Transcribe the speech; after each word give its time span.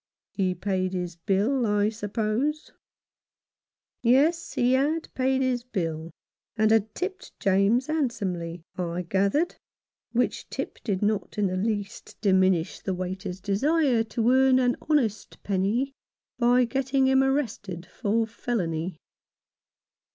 He 0.31 0.55
paid 0.55 0.93
his 0.93 1.15
bill, 1.15 1.67
I 1.67 1.89
suppose?" 1.89 2.71
Yes, 4.01 4.53
he 4.53 4.73
had 4.73 5.13
paid 5.13 5.43
his 5.43 5.63
bill, 5.63 6.09
and 6.57 6.71
had 6.71 6.95
tipped 6.95 7.39
James 7.39 7.85
handsomely, 7.85 8.63
I 8.75 9.03
gathered, 9.03 9.57
which 10.11 10.49
tip 10.49 10.79
did 10.83 11.03
not 11.03 11.37
in 11.37 11.45
the 11.45 11.55
least 11.55 12.17
diminish 12.19 12.79
the 12.79 12.95
waiter's 12.95 13.39
desire 13.39 14.03
to 14.05 14.31
earn 14.31 14.57
an 14.57 14.75
honest 14.89 15.37
penny 15.43 15.93
by 16.39 16.65
getting 16.65 17.05
him 17.05 17.21
arrested 17.23 17.85
for 17.85 18.25
felony. 18.25 18.97